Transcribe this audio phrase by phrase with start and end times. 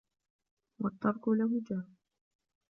[0.79, 1.91] وَالتَّرْكُ لَهُ جَهْلٌ